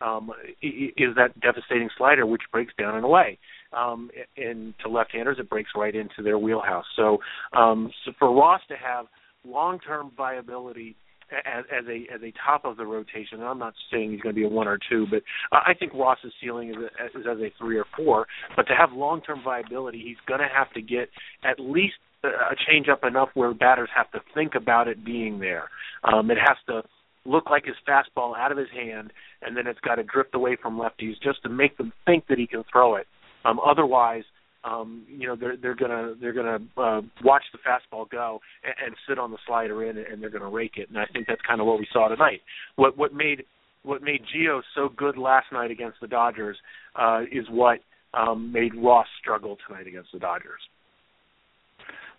um, 0.00 0.30
is 0.62 1.14
that 1.16 1.38
devastating 1.40 1.90
slider, 1.98 2.24
which 2.24 2.40
breaks 2.50 2.72
down 2.78 2.96
and 2.96 3.04
away. 3.04 3.38
Um, 3.76 4.10
and 4.38 4.72
to 4.82 4.88
left-handers, 4.88 5.36
it 5.38 5.50
breaks 5.50 5.70
right 5.76 5.94
into 5.94 6.22
their 6.24 6.38
wheelhouse. 6.38 6.86
So, 6.96 7.18
um, 7.52 7.90
so 8.06 8.12
for 8.18 8.34
Ross 8.34 8.62
to 8.68 8.76
have 8.76 9.04
long-term 9.46 10.12
viability 10.16 10.96
as, 11.30 11.64
as 11.70 11.84
a 11.86 12.12
as 12.12 12.20
a 12.22 12.32
top 12.44 12.64
of 12.64 12.76
the 12.76 12.84
rotation. 12.84 13.38
And 13.38 13.44
I'm 13.44 13.58
not 13.58 13.74
saying 13.90 14.12
he's 14.12 14.20
going 14.20 14.34
to 14.34 14.38
be 14.38 14.44
a 14.44 14.48
one 14.48 14.68
or 14.68 14.78
two, 14.90 15.06
but 15.10 15.22
I 15.52 15.74
think 15.74 15.94
Ross's 15.94 16.32
ceiling 16.42 16.70
is, 16.70 16.76
a, 16.76 17.18
is 17.18 17.26
as 17.30 17.38
a 17.38 17.50
three 17.58 17.78
or 17.78 17.86
four. 17.96 18.26
But 18.56 18.64
to 18.64 18.74
have 18.74 18.92
long 18.92 19.20
term 19.22 19.40
viability, 19.44 20.02
he's 20.04 20.16
going 20.26 20.40
to 20.40 20.48
have 20.52 20.72
to 20.72 20.82
get 20.82 21.08
at 21.44 21.60
least 21.60 21.94
a 22.24 22.54
change 22.68 22.88
up 22.88 23.04
enough 23.04 23.30
where 23.34 23.54
batters 23.54 23.88
have 23.96 24.10
to 24.12 24.20
think 24.34 24.54
about 24.54 24.88
it 24.88 25.04
being 25.04 25.38
there. 25.38 25.70
Um, 26.04 26.30
it 26.30 26.36
has 26.38 26.56
to 26.66 26.82
look 27.24 27.48
like 27.48 27.64
his 27.64 27.76
fastball 27.88 28.36
out 28.36 28.52
of 28.52 28.58
his 28.58 28.68
hand, 28.74 29.12
and 29.42 29.56
then 29.56 29.66
it's 29.66 29.80
got 29.80 29.96
to 29.96 30.02
drift 30.02 30.34
away 30.34 30.56
from 30.60 30.78
lefties 30.78 31.14
just 31.22 31.42
to 31.42 31.48
make 31.48 31.78
them 31.78 31.92
think 32.06 32.26
that 32.28 32.38
he 32.38 32.46
can 32.46 32.64
throw 32.70 32.96
it. 32.96 33.06
Um, 33.44 33.58
otherwise, 33.64 34.24
um, 34.64 35.04
you 35.08 35.26
know 35.26 35.36
they're 35.36 35.56
they're 35.56 35.74
gonna 35.74 36.14
they're 36.20 36.32
gonna 36.32 36.58
uh, 36.76 37.00
watch 37.24 37.44
the 37.52 37.58
fastball 37.58 38.08
go 38.10 38.40
and, 38.64 38.74
and 38.86 38.96
sit 39.08 39.18
on 39.18 39.30
the 39.30 39.38
slider 39.46 39.84
in 39.84 39.98
and 39.98 40.22
they're 40.22 40.30
gonna 40.30 40.48
rake 40.48 40.76
it. 40.76 40.88
And 40.88 40.98
I 40.98 41.06
think 41.12 41.26
that's 41.26 41.40
kind 41.46 41.60
of 41.60 41.66
what 41.66 41.78
we 41.78 41.86
saw 41.92 42.08
tonight. 42.08 42.40
What 42.76 42.96
what 42.96 43.14
made 43.14 43.44
what 43.82 44.02
made 44.02 44.22
Gio 44.34 44.60
so 44.74 44.90
good 44.94 45.16
last 45.16 45.46
night 45.52 45.70
against 45.70 46.00
the 46.00 46.06
Dodgers 46.06 46.56
uh, 46.96 47.22
is 47.32 47.46
what 47.50 47.80
um, 48.12 48.52
made 48.52 48.74
Ross 48.74 49.06
struggle 49.20 49.56
tonight 49.66 49.86
against 49.86 50.12
the 50.12 50.18
Dodgers. 50.18 50.60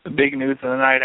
The 0.03 0.09
big 0.09 0.35
news 0.35 0.57
of 0.63 0.69
the 0.71 0.77
night, 0.77 1.01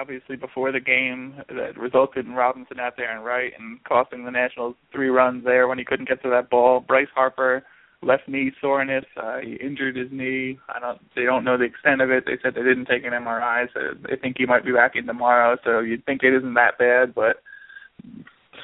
obviously 0.00 0.34
before 0.34 0.72
the 0.72 0.80
game, 0.80 1.34
that 1.48 1.78
resulted 1.78 2.26
in 2.26 2.32
Robinson 2.32 2.80
out 2.80 2.94
there 2.96 3.14
and 3.14 3.24
right 3.24 3.52
and 3.56 3.78
costing 3.84 4.24
the 4.24 4.32
Nationals 4.32 4.74
three 4.92 5.10
runs 5.10 5.44
there 5.44 5.68
when 5.68 5.78
he 5.78 5.84
couldn't 5.84 6.08
get 6.08 6.20
to 6.24 6.30
that 6.30 6.50
ball. 6.50 6.80
Bryce 6.80 7.06
Harper 7.14 7.62
left 8.02 8.28
knee 8.28 8.52
soreness. 8.60 9.04
Uh, 9.16 9.38
he 9.38 9.54
injured 9.54 9.96
his 9.96 10.08
knee. 10.10 10.58
I 10.68 10.80
don't. 10.80 11.00
They 11.14 11.24
don't 11.24 11.44
know 11.44 11.56
the 11.56 11.64
extent 11.64 12.00
of 12.00 12.10
it. 12.10 12.24
They 12.26 12.38
said 12.42 12.54
they 12.54 12.62
didn't 12.62 12.86
take 12.86 13.04
an 13.04 13.12
MRI, 13.12 13.66
so 13.72 13.80
they 14.08 14.16
think 14.16 14.36
he 14.38 14.46
might 14.46 14.64
be 14.64 14.72
back 14.72 14.92
in 14.94 15.06
tomorrow. 15.06 15.56
So 15.64 15.80
you'd 15.80 16.04
think 16.04 16.22
it 16.22 16.34
isn't 16.34 16.54
that 16.54 16.78
bad, 16.78 17.14
but 17.14 17.42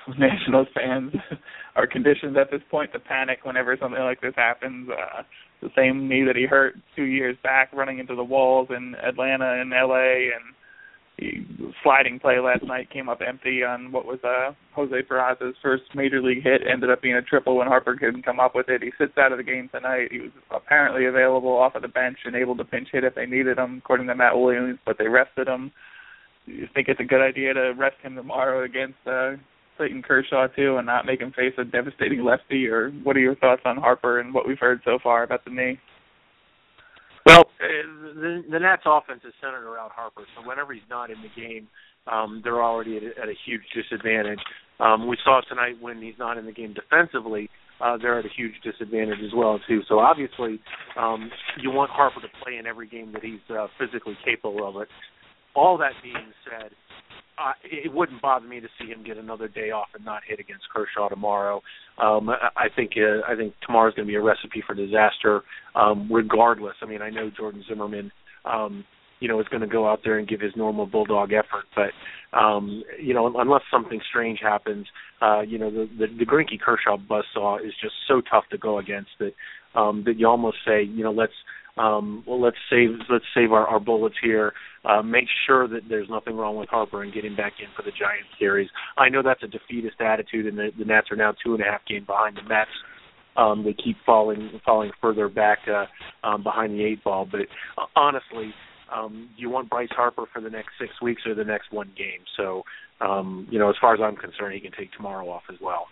Nationals 0.19 0.69
fans 0.75 1.13
are 1.77 1.87
conditioned 1.87 2.37
at 2.37 2.51
this 2.51 2.63
point 2.71 2.93
to 2.93 2.99
panic 2.99 3.41
whenever 3.45 3.77
something 3.81 4.03
like 4.03 4.21
this 4.21 4.35
happens. 4.37 4.89
Uh, 4.91 5.23
the 5.61 5.71
same 5.77 6.09
knee 6.09 6.25
that 6.25 6.37
he 6.37 6.47
hurt 6.47 6.77
two 6.95 7.05
years 7.05 7.37
back 7.43 7.73
running 7.73 7.99
into 7.99 8.15
the 8.15 8.25
walls 8.25 8.69
in 8.71 8.95
Atlanta 8.97 9.61
and 9.61 9.71
LA 9.71 10.31
and 10.35 10.55
sliding 11.83 12.19
play 12.19 12.39
last 12.39 12.63
night 12.65 12.91
came 12.91 13.09
up 13.09 13.21
empty 13.27 13.63
on 13.65 13.91
what 13.91 14.07
was 14.07 14.19
uh 14.25 14.53
Jose 14.75 15.03
Peraza's 15.11 15.57
first 15.63 15.83
major 15.95 16.23
league 16.23 16.43
hit. 16.43 16.63
Ended 16.71 16.91
up 16.91 17.03
being 17.03 17.17
a 17.17 17.23
triple 17.23 17.57
when 17.57 17.67
Harper 17.67 17.97
couldn't 17.97 18.25
come 18.25 18.41
up 18.41 18.55
with 18.55 18.69
it. 18.69 18.83
He 18.83 18.93
sits 18.99 19.19
out 19.19 19.33
of 19.33 19.39
the 19.39 19.45
game 19.45 19.69
tonight. 19.73 20.09
He 20.11 20.21
was 20.21 20.31
apparently 20.51 21.07
available 21.07 21.57
off 21.57 21.75
of 21.75 21.83
the 21.83 21.89
bench 21.89 22.19
and 22.25 22.37
able 22.37 22.57
to 22.57 22.65
pinch 22.65 22.89
hit 22.93 23.05
if 23.05 23.15
they 23.15 23.27
needed 23.27 23.59
him, 23.59 23.79
according 23.79 24.07
to 24.07 24.15
Matt 24.15 24.39
Williams, 24.39 24.79
but 24.87 24.97
they 24.99 25.09
rested 25.09 25.49
him. 25.49 25.73
You 26.47 26.69
think 26.75 26.89
it's 26.89 27.01
a 27.01 27.05
good 27.05 27.21
idea 27.21 27.53
to 27.55 27.75
rest 27.77 27.97
him 28.03 28.15
tomorrow 28.15 28.65
against 28.65 28.99
uh 29.07 29.33
Clayton 29.77 30.03
Kershaw 30.03 30.49
too 30.49 30.77
and 30.77 30.87
not 30.87 31.07
make 31.07 31.21
him 31.21 31.33
face 31.33 31.55
a 31.57 31.65
devastating 31.65 32.25
lefty 32.25 32.67
or 32.67 32.91
what 33.03 33.17
are 33.17 33.21
your 33.21 33.37
thoughts 33.37 33.63
on 33.65 33.77
Harper 33.77 34.19
and 34.19 34.35
what 34.35 34.47
we've 34.47 34.59
heard 34.59 34.81
so 34.85 34.99
far 35.03 35.23
about 35.23 35.45
the 35.45 35.51
knee? 35.51 35.79
Well, 37.27 37.51
uh, 37.61 37.67
the, 38.15 38.45
the 38.51 38.59
Nats' 38.59 38.83
offense 38.87 39.21
is 39.27 39.35
centered 39.41 39.69
around 39.69 39.91
Harper, 39.95 40.23
so 40.37 40.47
whenever 40.47 40.73
he's 40.73 40.89
not 40.89 41.11
in 41.11 41.19
the 41.23 41.41
game, 41.41 41.69
um, 42.11 42.41
they're 42.43 42.63
already 42.63 42.97
at 42.97 43.03
a, 43.03 43.23
at 43.23 43.29
a 43.29 43.35
huge 43.45 43.63
disadvantage. 43.75 44.41
Um, 44.81 45.07
we 45.09 45.17
saw 45.25 45.41
tonight 45.49 45.77
when 45.81 46.01
he's 46.01 46.19
not 46.19 46.39
in 46.39 46.47
the 46.47 46.53
game 46.53 46.75
defensively, 46.75 47.51
uh, 47.81 47.97
they're 48.01 48.19
at 48.19 48.25
a 48.25 48.35
huge 48.37 48.55
disadvantage 48.65 49.19
as 49.25 49.33
well 49.35 49.61
too. 49.69 49.83
So 49.89 49.99
obviously, 49.99 50.61
um, 50.99 51.31
you 51.61 51.71
want 51.71 51.91
Harper 51.91 52.21
to 52.21 52.29
play 52.43 52.57
in 52.57 52.67
every 52.67 52.89
game 52.89 53.13
that 53.13 53.23
he's 53.23 53.45
uh, 53.51 53.67
physically 53.79 54.17
capable 54.25 54.67
of 54.67 54.81
it. 54.83 54.89
All 55.55 55.79
that 55.79 55.93
being 56.03 56.33
said, 56.45 56.71
uh, 57.39 57.53
it 57.65 57.93
wouldn't 57.93 58.21
bother 58.21 58.47
me 58.47 58.61
to 58.61 58.69
see 58.79 58.89
him 58.89 59.05
get 59.05 59.17
another 59.17 59.49
day 59.49 59.71
off 59.71 59.89
and 59.95 60.05
not 60.05 60.23
hit 60.27 60.41
against 60.41 60.65
Kershaw 60.75 61.09
tomorrow. 61.09 61.63
Um, 61.99 62.29
I 62.31 62.69
think 62.75 62.93
uh, 62.97 63.31
I 63.31 63.37
think 63.37 63.55
tomorrow's 63.65 63.95
going 63.95 64.07
to 64.07 64.11
be 64.11 64.17
a 64.17 64.23
recipe 64.23 64.63
for 64.67 64.75
disaster, 64.75 65.43
um, 65.75 66.09
regardless. 66.13 66.75
I 66.83 66.87
mean, 66.87 67.03
I 67.03 67.11
know 67.11 67.31
Jordan 67.37 67.65
Zimmermann 67.69 68.11
um, 68.45 68.85
you 69.21 69.29
know, 69.29 69.41
is 69.41 69.49
going 69.49 69.61
to 69.63 69.67
go 69.67 69.89
out 69.89 70.01
there 70.05 70.19
and 70.19 70.29
give 70.29 70.41
his 70.41 70.53
normal 70.57 70.87
bulldog 70.87 71.33
effort. 71.33 71.65
But 71.75 72.37
um, 72.37 72.83
you 73.01 73.15
know, 73.15 73.33
unless 73.39 73.63
something 73.71 74.01
strange 74.09 74.39
happens, 74.41 74.87
uh, 75.21 75.41
you 75.41 75.59
know, 75.59 75.71
the 75.71 75.89
the, 75.99 76.07
the 76.19 76.27
Greinke 76.27 76.61
Kershaw 76.61 76.97
buzzsaw 76.97 77.65
is 77.65 77.73
just 77.81 77.95
so 78.07 78.21
tough 78.21 78.45
to 78.51 78.59
go 78.59 78.79
against 78.79 79.11
that 79.19 79.33
um, 79.75 80.05
that 80.07 80.19
you 80.19 80.27
almost 80.27 80.59
say, 80.67 80.83
you 80.83 81.03
know, 81.03 81.13
let's 81.13 81.33
um, 81.79 82.25
well, 82.27 82.41
let's 82.41 82.57
save 82.71 82.91
let's 83.11 83.25
save 83.35 83.53
our, 83.53 83.67
our 83.67 83.81
bullets 83.81 84.17
here. 84.23 84.53
Uh, 84.85 85.03
make 85.03 85.27
sure 85.47 85.69
that 85.69 85.83
there's 85.89 86.09
nothing 86.09 86.37
wrong 86.37 86.57
with 86.57 86.69
Harper 86.69 87.03
and 87.03 87.13
getting 87.13 87.37
back 87.37 87.55
in 87.61 87.67
for 87.77 87.83
the 87.83 87.91
Giants 87.91 88.29
series. 88.39 88.69
I 88.97 89.09
know 89.09 89.23
that's 89.23 89.43
a 89.43 89.49
defeatist 89.49 90.01
attitude, 90.01 90.47
and 90.47 90.57
the, 90.57 90.71
the 90.79 90.85
Nats 90.85 91.09
are 91.11 91.17
now 91.17 91.35
two 91.45 91.55
and 91.55 91.63
a 91.63 91.67
half 91.67 91.81
game 91.87 92.05
behind 92.05 92.37
the 92.37 92.49
Mets. 92.49 92.71
Um, 93.37 93.65
they 93.65 93.73
keep 93.75 93.97
falling 94.05 94.61
falling 94.65 94.91
further 95.01 95.29
back 95.29 95.59
uh, 95.69 95.87
um, 96.27 96.43
behind 96.43 96.75
the 96.75 96.85
eight 96.85 97.03
ball. 97.05 97.29
But 97.31 97.43
uh, 97.77 97.87
honestly, 97.95 98.53
um, 98.95 99.29
you 99.37 99.51
want 99.51 99.71
Bryce 99.71 99.89
Harper 99.91 100.25
for 100.33 100.41
the 100.41 100.51
next 100.51 100.71
six 100.81 100.91
weeks 101.03 101.23
or 101.27 101.35
the 101.35 101.45
next 101.45 101.73
one 101.73 101.93
game? 101.97 102.21
So, 102.37 102.63
um, 103.01 103.47
you 103.51 103.59
know, 103.59 103.69
as 103.69 103.77
far 103.81 103.95
as 103.95 104.01
I'm 104.03 104.17
concerned, 104.17 104.55
he 104.55 104.61
can 104.61 104.73
take 104.79 104.93
tomorrow 104.93 105.29
off 105.29 105.43
as 105.51 105.59
well. 105.61 105.87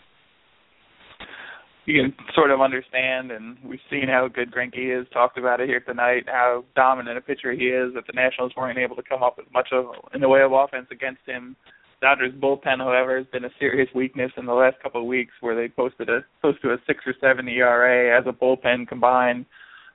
You 1.86 2.02
can 2.02 2.14
sort 2.34 2.50
of 2.50 2.60
understand, 2.60 3.30
and 3.30 3.56
we've 3.64 3.78
seen 3.88 4.08
how 4.08 4.26
good 4.26 4.52
Greinke 4.52 5.00
is. 5.00 5.06
Talked 5.12 5.38
about 5.38 5.60
it 5.60 5.68
here 5.68 5.80
tonight. 5.80 6.24
How 6.26 6.64
dominant 6.74 7.16
a 7.16 7.20
pitcher 7.20 7.52
he 7.52 7.66
is. 7.66 7.94
That 7.94 8.06
the 8.08 8.12
Nationals 8.12 8.52
weren't 8.56 8.78
able 8.78 8.96
to 8.96 9.02
come 9.02 9.22
up 9.22 9.36
with 9.36 9.46
much 9.52 9.68
of 9.72 9.86
in 10.12 10.20
the 10.20 10.28
way 10.28 10.42
of 10.42 10.52
offense 10.52 10.88
against 10.90 11.20
him. 11.26 11.54
Dodgers 12.02 12.32
bullpen, 12.34 12.78
however, 12.78 13.16
has 13.16 13.26
been 13.28 13.44
a 13.44 13.50
serious 13.58 13.88
weakness 13.94 14.32
in 14.36 14.46
the 14.46 14.52
last 14.52 14.76
couple 14.82 15.00
of 15.00 15.06
weeks, 15.06 15.32
where 15.40 15.54
they 15.54 15.68
posted 15.68 16.08
a 16.08 16.24
close 16.40 16.60
to 16.60 16.72
a 16.72 16.76
six 16.86 17.00
or 17.06 17.14
seven 17.20 17.48
ERA 17.48 18.18
as 18.18 18.26
a 18.26 18.32
bullpen 18.32 18.88
combined. 18.88 19.46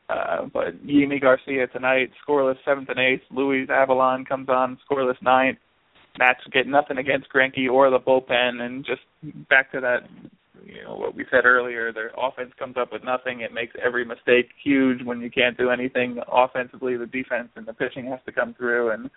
Uh, 0.10 0.46
but 0.52 0.86
Yimi 0.86 1.22
Garcia 1.22 1.68
tonight, 1.68 2.10
scoreless 2.28 2.58
seventh 2.66 2.90
and 2.90 3.00
eighth. 3.00 3.22
Luis 3.32 3.68
Avilan 3.70 4.28
comes 4.28 4.50
on, 4.50 4.78
scoreless 4.90 5.22
ninth. 5.22 5.58
Nats 6.20 6.40
get 6.52 6.68
nothing 6.68 6.98
against 6.98 7.28
Greinke 7.34 7.70
or 7.72 7.90
the 7.90 8.00
bullpen, 8.00 8.62
and 8.62 8.86
just 8.86 9.02
back 9.50 9.72
to 9.72 9.80
that, 9.80 10.10
you 10.66 10.84
know 10.84 10.96
what 10.96 11.16
we 11.16 11.26
said 11.32 11.46
earlier. 11.46 11.92
Their 11.92 12.12
offense 12.18 12.52
comes 12.58 12.76
up 12.78 12.92
with 12.92 13.04
nothing. 13.04 13.42
It 13.42 13.54
makes 13.54 13.74
every 13.84 14.06
mistake 14.06 14.50
huge 14.64 15.04
when 15.04 15.22
you 15.22 15.30
can't 15.32 15.58
do 15.58 15.70
anything 15.70 16.20
offensively. 16.32 16.98
The 16.98 17.06
defense 17.06 17.50
and 17.56 17.66
the 17.66 17.74
pitching 17.74 18.06
has 18.08 18.20
to 18.26 18.32
come 18.32 18.54
through, 18.54 18.92
and 18.92 19.10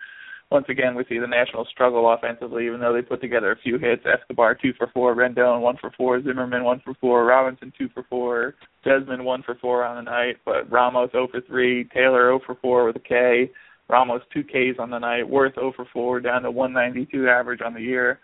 once 0.51 0.65
again, 0.69 0.93
we 0.93 1.03
see 1.09 1.17
the 1.17 1.27
Nationals 1.27 1.67
struggle 1.71 2.13
offensively, 2.13 2.67
even 2.67 2.79
though 2.79 2.93
they 2.93 3.01
put 3.01 3.19
together 3.19 3.51
a 3.51 3.57
few 3.57 3.79
hits. 3.79 4.03
Escobar 4.05 4.55
two 4.55 4.73
for 4.77 4.87
four, 4.93 5.15
Rendon 5.15 5.61
one 5.61 5.77
for 5.81 5.91
four, 5.97 6.21
Zimmerman 6.21 6.63
one 6.63 6.81
for 6.85 6.93
four, 7.01 7.25
Robinson 7.25 7.73
two 7.77 7.89
for 7.93 8.03
four, 8.09 8.53
Desmond 8.83 9.25
one 9.25 9.41
for 9.41 9.55
four 9.55 9.83
on 9.83 9.95
the 9.95 10.09
night, 10.09 10.37
but 10.45 10.71
Ramos 10.71 11.11
0 11.11 11.29
for 11.31 11.41
three, 11.41 11.85
Taylor 11.85 12.29
0 12.29 12.41
for 12.45 12.55
four 12.61 12.85
with 12.85 12.95
a 12.95 12.99
K, 12.99 13.49
Ramos 13.89 14.21
two 14.31 14.43
Ks 14.43 14.79
on 14.79 14.91
the 14.91 14.99
night, 14.99 15.23
Werth 15.23 15.55
0 15.55 15.73
for 15.75 15.87
four, 15.91 16.19
down 16.19 16.43
to 16.43 16.51
192 16.51 17.27
average 17.27 17.61
on 17.61 17.73
the 17.73 17.81
year. 17.81 18.19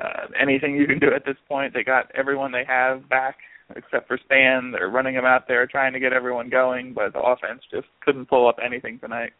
Uh, 0.00 0.26
anything 0.40 0.74
you 0.74 0.86
can 0.86 0.98
do 0.98 1.12
at 1.14 1.24
this 1.24 1.36
point, 1.48 1.74
they 1.74 1.84
got 1.84 2.10
everyone 2.14 2.50
they 2.52 2.64
have 2.66 3.08
back 3.08 3.36
except 3.76 4.08
for 4.08 4.18
Span. 4.24 4.72
They're 4.72 4.88
running 4.88 5.14
him 5.14 5.24
out 5.24 5.48
there 5.48 5.66
trying 5.66 5.92
to 5.92 6.00
get 6.00 6.12
everyone 6.12 6.48
going, 6.50 6.92
but 6.94 7.12
the 7.12 7.20
offense 7.20 7.62
just 7.70 7.86
couldn't 8.04 8.26
pull 8.26 8.48
up 8.48 8.56
anything 8.64 8.98
tonight. 8.98 9.32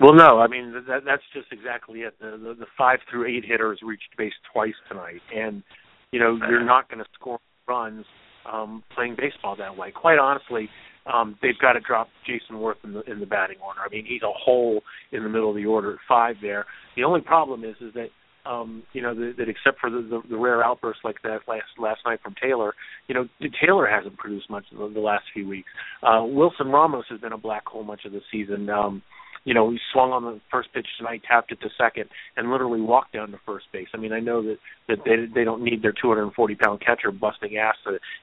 Well, 0.00 0.14
no, 0.14 0.40
I 0.40 0.46
mean 0.46 0.72
that 0.72 1.02
that's 1.04 1.22
just 1.34 1.52
exactly 1.52 2.00
it. 2.00 2.14
The, 2.20 2.30
the 2.30 2.54
the 2.60 2.66
five 2.76 3.00
through 3.10 3.26
eight 3.26 3.44
hitters 3.44 3.80
reached 3.82 4.16
base 4.16 4.32
twice 4.50 4.74
tonight, 4.88 5.20
and 5.34 5.62
you 6.10 6.18
know 6.18 6.38
you're 6.48 6.64
not 6.64 6.88
going 6.88 7.00
to 7.00 7.10
score 7.14 7.38
runs 7.68 8.06
um, 8.50 8.82
playing 8.94 9.16
baseball 9.18 9.56
that 9.56 9.76
way. 9.76 9.90
Quite 9.90 10.18
honestly, 10.18 10.70
um, 11.12 11.36
they've 11.42 11.58
got 11.60 11.74
to 11.74 11.80
drop 11.80 12.08
Jayson 12.26 12.56
Werth 12.56 12.82
in 12.82 12.94
the 12.94 13.02
in 13.02 13.20
the 13.20 13.26
batting 13.26 13.58
order. 13.62 13.80
I 13.84 13.90
mean, 13.90 14.06
he's 14.06 14.22
a 14.22 14.32
hole 14.32 14.80
in 15.12 15.22
the 15.22 15.28
middle 15.28 15.50
of 15.50 15.56
the 15.56 15.66
order 15.66 15.92
at 15.92 15.98
five 16.08 16.36
there. 16.40 16.64
The 16.96 17.04
only 17.04 17.20
problem 17.20 17.64
is 17.64 17.76
is 17.82 17.92
that 17.92 18.08
um, 18.46 18.82
you 18.92 19.02
know 19.02 19.14
that, 19.14 19.34
that 19.38 19.48
except 19.48 19.80
for 19.80 19.90
the, 19.90 20.00
the, 20.02 20.22
the 20.30 20.36
rare 20.36 20.64
outbursts 20.64 21.02
like 21.04 21.16
that 21.22 21.40
last 21.48 21.64
last 21.78 22.00
night 22.04 22.20
from 22.22 22.34
Taylor, 22.42 22.74
you 23.08 23.14
know 23.14 23.28
Taylor 23.64 23.86
hasn't 23.86 24.16
produced 24.18 24.48
much 24.50 24.64
the, 24.72 24.90
the 24.92 25.00
last 25.00 25.24
few 25.32 25.48
weeks. 25.48 25.68
Uh, 26.02 26.24
Wilson 26.24 26.68
Ramos 26.68 27.04
has 27.10 27.20
been 27.20 27.32
a 27.32 27.38
black 27.38 27.66
hole 27.66 27.84
much 27.84 28.04
of 28.04 28.12
the 28.12 28.20
season. 28.30 28.68
Um, 28.70 29.02
you 29.44 29.54
know, 29.54 29.70
he 29.70 29.78
swung 29.92 30.12
on 30.12 30.24
the 30.24 30.40
first 30.50 30.72
pitch 30.74 30.86
tonight, 30.98 31.22
tapped 31.26 31.50
it 31.50 31.60
to 31.62 31.68
second, 31.78 32.10
and 32.36 32.50
literally 32.50 32.80
walked 32.80 33.14
down 33.14 33.30
to 33.30 33.38
first 33.46 33.66
base. 33.72 33.88
I 33.94 33.96
mean, 33.96 34.12
I 34.12 34.20
know 34.20 34.42
that 34.42 34.58
that 34.88 34.98
they 35.04 35.32
they 35.34 35.44
don't 35.44 35.62
need 35.62 35.82
their 35.82 35.92
240 35.92 36.54
pound 36.56 36.80
catcher 36.84 37.10
busting 37.10 37.56
ass 37.56 37.76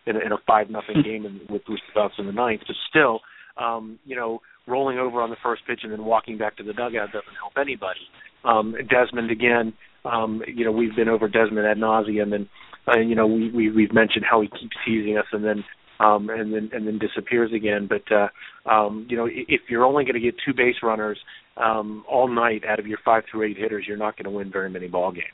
in 0.06 0.16
a, 0.16 0.20
in 0.20 0.32
a 0.32 0.38
five 0.46 0.70
nothing 0.70 1.02
game 1.04 1.26
in, 1.26 1.42
with 1.50 1.64
with 1.68 1.80
outs 1.98 2.16
in 2.20 2.28
the 2.28 2.32
ninth, 2.32 2.62
but 2.68 2.76
still, 2.90 3.22
um, 3.58 3.98
you 4.06 4.16
know, 4.16 4.42
rolling 4.68 5.00
over 5.00 5.22
on 5.22 5.30
the 5.30 5.38
first 5.42 5.64
pitch 5.66 5.80
and 5.84 5.92
then 5.92 6.06
walking 6.06 6.38
back 6.38 6.58
to 6.58 6.64
the 6.64 6.74
dugout 6.74 7.08
doesn't 7.08 7.36
help 7.40 7.54
anybody. 7.60 8.02
Um, 8.44 8.76
Desmond 8.90 9.32
again, 9.32 9.74
um, 10.08 10.42
you 10.48 10.66
know, 10.66 10.72
we've 10.72 10.96
been 10.96 11.10
over 11.10 11.28
Desmond 11.28 11.68
ad 11.68 11.78
nauseum, 11.78 12.34
and 12.34 12.48
uh, 12.88 13.00
you 13.00 13.16
know, 13.16 13.28
we, 13.28 13.52
we 13.52 13.70
we've 13.70 13.94
mentioned 13.94 14.26
how 14.30 14.42
he 14.42 14.48
keeps 14.48 14.76
teasing 14.86 15.18
us, 15.18 15.26
and 15.32 15.44
then 15.44 15.64
um, 16.00 16.30
and 16.30 16.54
then 16.54 16.70
and 16.74 16.88
then 16.88 17.00
disappears 17.00 17.52
again. 17.54 17.88
But 17.88 18.04
uh, 18.12 18.70
um, 18.70 19.06
you 19.10 19.18
know, 19.18 19.28
if 19.30 19.62
you're 19.70 19.86
only 19.86 20.04
going 20.04 20.16
to 20.16 20.20
get 20.20 20.36
two 20.46 20.54
base 20.54 20.78
runners 20.84 21.20
um, 21.58 22.04
all 22.10 22.28
night 22.28 22.64
out 22.68 22.80
of 22.80 22.88
your 22.88 23.00
five 23.04 23.24
through 23.30 23.44
eight 23.44 23.58
hitters, 23.58 23.86
you're 23.88 23.98
not 23.98 24.16
going 24.18 24.26
to 24.26 24.32
win 24.32 24.52
very 24.52 24.70
many 24.70 24.88
ball 24.88 25.12
games. 25.12 25.26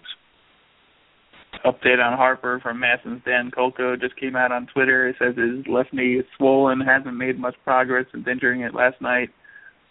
Update 1.66 2.04
on 2.04 2.18
Harper 2.18 2.60
from 2.62 2.82
MASN's 2.82 3.22
Dan 3.26 3.52
Kolko 3.56 4.00
just 4.00 4.16
came 4.18 4.36
out 4.36 4.52
on 4.52 4.68
Twitter. 4.74 5.08
It 5.08 5.16
says 5.20 5.36
his 5.38 5.66
left 5.68 5.94
knee 5.94 6.16
is 6.16 6.26
swollen, 6.36 6.82
hasn't 6.82 7.16
made 7.16 7.40
much 7.40 7.56
progress 7.64 8.06
since 8.12 8.28
injuring 8.28 8.62
it 8.62 8.74
last 8.74 9.00
night. 9.02 9.30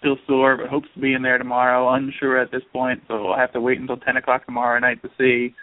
Still 0.02 0.16
sore, 0.26 0.56
but 0.56 0.68
hopes 0.68 0.88
to 0.94 1.00
be 1.00 1.14
in 1.14 1.22
there 1.22 1.38
tomorrow. 1.38 1.94
Unsure 1.94 2.40
at 2.40 2.50
this 2.50 2.62
point, 2.72 3.00
so 3.06 3.22
we'll 3.22 3.36
have 3.36 3.52
to 3.52 3.60
wait 3.60 3.78
until 3.78 3.96
10 3.96 4.16
o'clock 4.16 4.44
tomorrow 4.44 4.80
night 4.80 5.00
to 5.02 5.08
see. 5.16 5.54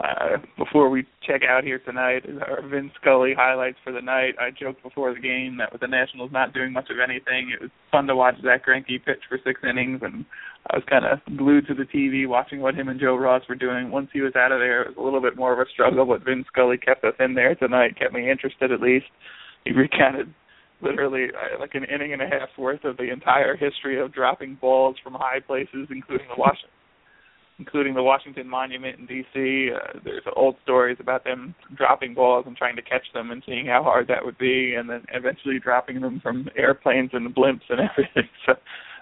Uh, 0.00 0.38
before 0.56 0.88
we 0.88 1.04
check 1.26 1.42
out 1.46 1.64
here 1.64 1.78
tonight, 1.80 2.22
our 2.48 2.66
Vin 2.66 2.90
Scully 3.00 3.34
highlights 3.36 3.76
for 3.84 3.92
the 3.92 4.00
night. 4.00 4.34
I 4.40 4.50
joked 4.50 4.82
before 4.82 5.12
the 5.12 5.20
game 5.20 5.58
that 5.58 5.70
with 5.70 5.82
the 5.82 5.88
Nationals 5.88 6.30
not 6.32 6.54
doing 6.54 6.72
much 6.72 6.88
of 6.90 6.96
anything, 6.98 7.50
it 7.52 7.60
was 7.60 7.70
fun 7.90 8.06
to 8.06 8.16
watch 8.16 8.36
Zack 8.42 8.66
Greinke 8.66 9.04
pitch 9.04 9.20
for 9.28 9.38
six 9.44 9.60
innings, 9.68 10.00
and 10.02 10.24
I 10.70 10.76
was 10.76 10.84
kind 10.88 11.04
of 11.04 11.18
glued 11.36 11.66
to 11.66 11.74
the 11.74 11.84
TV 11.84 12.26
watching 12.26 12.60
what 12.60 12.74
him 12.74 12.88
and 12.88 13.00
Joe 13.00 13.16
Ross 13.16 13.42
were 13.48 13.54
doing. 13.54 13.90
Once 13.90 14.08
he 14.12 14.22
was 14.22 14.34
out 14.34 14.52
of 14.52 14.60
there, 14.60 14.82
it 14.82 14.88
was 14.88 14.96
a 14.96 15.02
little 15.02 15.20
bit 15.20 15.36
more 15.36 15.52
of 15.52 15.58
a 15.58 15.70
struggle, 15.70 16.06
but 16.06 16.24
Vin 16.24 16.44
Scully 16.48 16.78
kept 16.78 17.04
us 17.04 17.14
in 17.20 17.34
there 17.34 17.54
tonight, 17.56 17.98
kept 17.98 18.14
me 18.14 18.30
interested 18.30 18.72
at 18.72 18.80
least. 18.80 19.06
He 19.64 19.72
recounted 19.72 20.32
literally 20.82 21.28
uh, 21.28 21.58
like 21.60 21.74
an 21.74 21.84
inning 21.84 22.12
and 22.12 22.22
a 22.22 22.26
half 22.26 22.48
worth 22.58 22.84
of 22.84 22.96
the 22.96 23.10
entire 23.10 23.56
history 23.56 24.00
of 24.00 24.12
dropping 24.12 24.56
balls 24.56 24.96
from 25.02 25.14
high 25.14 25.40
places, 25.40 25.88
including 25.90 26.26
the 26.28 26.38
Washington 26.38 26.70
including 27.58 27.94
the 27.94 28.02
Washington 28.02 28.48
Monument 28.48 28.98
in 28.98 29.06
D.C. 29.06 29.70
Uh, 29.72 30.00
there's 30.04 30.24
old 30.34 30.56
stories 30.64 30.96
about 30.98 31.22
them 31.22 31.54
dropping 31.76 32.12
balls 32.12 32.44
and 32.48 32.56
trying 32.56 32.74
to 32.74 32.82
catch 32.82 33.04
them 33.14 33.30
and 33.30 33.40
seeing 33.46 33.66
how 33.66 33.84
hard 33.84 34.08
that 34.08 34.24
would 34.24 34.36
be, 34.36 34.74
and 34.74 34.90
then 34.90 35.04
eventually 35.12 35.60
dropping 35.60 36.00
them 36.00 36.18
from 36.20 36.48
airplanes 36.56 37.10
and 37.12 37.32
blimps 37.32 37.68
and 37.68 37.80
everything. 37.90 38.28
So 38.46 38.54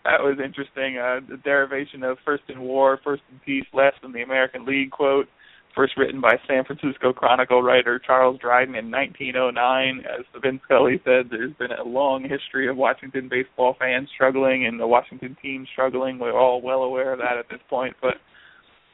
that 0.05 0.21
was 0.21 0.39
interesting. 0.45 0.99
Uh, 0.99 1.21
the 1.27 1.39
derivation 1.39 2.03
of 2.03 2.19
first 2.23 2.43
in 2.49 2.61
war, 2.61 3.01
first 3.03 3.23
in 3.31 3.41
peace, 3.47 3.67
last 3.73 3.97
in 4.03 4.13
the 4.13 4.23
American 4.23 4.67
League 4.67 4.91
quote, 4.91 5.29
first 5.75 5.97
written 5.97 6.21
by 6.21 6.37
San 6.49 6.65
Francisco 6.65 7.13
Chronicle 7.13 7.63
writer 7.63 7.99
Charles 7.99 8.39
Dryden 8.41 8.75
in 8.75 8.91
1909. 8.91 10.01
As 10.01 10.25
Vin 10.43 10.61
Scully 10.65 11.01
said, 11.05 11.27
there's 11.31 11.55
been 11.55 11.73
a 11.73 11.85
long 11.85 12.23
history 12.23 12.69
of 12.69 12.77
Washington 12.77 13.29
baseball 13.29 13.77
fans 13.79 14.09
struggling 14.15 14.67
and 14.67 14.79
the 14.79 14.87
Washington 14.87 15.37
team 15.41 15.67
struggling. 15.73 16.19
We're 16.19 16.39
all 16.39 16.61
well 16.61 16.83
aware 16.83 17.13
of 17.13 17.19
that 17.21 17.39
at 17.39 17.49
this 17.49 17.61
point, 17.69 17.95
but 18.01 18.15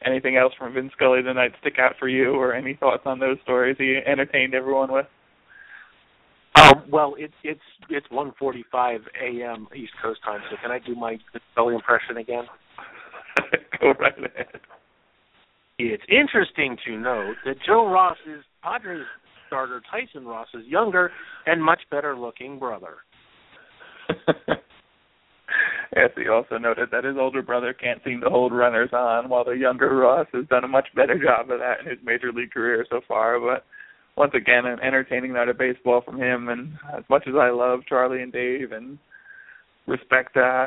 anything 0.05 0.37
else 0.37 0.53
from 0.59 0.75
Vin 0.75 0.91
Scully 0.95 1.23
tonight 1.23 1.53
stick 1.61 1.79
out 1.79 1.95
for 1.99 2.09
you, 2.09 2.33
or 2.33 2.55
any 2.55 2.75
thoughts 2.75 3.03
on 3.07 3.19
those 3.19 3.39
stories 3.43 3.77
he 3.79 3.99
entertained 4.07 4.55
everyone 4.55 4.93
with? 4.93 5.07
Um, 6.57 6.85
well, 6.91 7.15
it's 7.19 7.35
it's 7.45 7.61
it's 7.91 8.07
1:45 8.09 9.01
a.m. 9.23 9.69
East 9.75 9.93
Coast 10.03 10.21
time. 10.25 10.41
So 10.51 10.57
can 10.63 10.71
I 10.71 10.79
do 10.79 10.95
my 10.95 11.19
Scully 11.53 11.75
impression 11.75 12.17
again? 12.17 12.45
Go 13.81 13.93
right 14.01 14.19
ahead. 14.19 14.61
It's 15.79 16.03
interesting 16.09 16.77
to 16.87 16.99
note 16.99 17.35
that 17.45 17.57
Joe 17.67 17.89
Ross's 17.89 18.45
Padres 18.63 19.05
starter 19.47 19.83
Tyson 19.91 20.27
Ross's 20.27 20.67
younger 20.67 21.13
and 21.47 21.63
much 21.63 21.81
better 21.91 22.17
looking 22.17 22.59
brother. 22.59 22.97
Yes, 25.95 26.11
he 26.15 26.29
also 26.29 26.59
noted 26.59 26.91
that 26.93 27.05
his 27.05 27.17
older 27.19 27.41
brother 27.41 27.73
can't 27.73 28.03
seem 28.05 28.21
to 28.21 28.29
hold 28.29 28.53
runners 28.53 28.91
on, 28.93 29.31
while 29.31 29.45
the 29.45 29.53
younger 29.53 29.97
Ross 29.97 30.27
has 30.35 30.47
done 30.49 30.63
a 30.63 30.69
much 30.69 30.89
better 30.95 31.19
job 31.19 31.51
of 31.51 31.59
that 31.61 31.81
in 31.81 31.87
his 31.87 31.99
major 32.05 32.33
league 32.33 32.51
career 32.51 32.85
so 32.91 33.01
far. 33.09 33.41
But 33.41 33.65
once 34.17 34.33
again, 34.35 34.67
an 34.67 34.79
entertaining 34.81 35.33
night 35.33 35.49
of 35.49 35.57
baseball 35.57 36.03
from 36.05 36.21
him. 36.21 36.51
And 36.51 36.75
as 36.95 37.05
much 37.09 37.25
as 37.27 37.35
I 37.35 37.51
love 37.51 37.81
Charlie 37.89 38.21
and 38.21 38.31
Dave 38.31 38.73
and 38.73 38.99
respect 39.87 40.37
uh, 40.37 40.67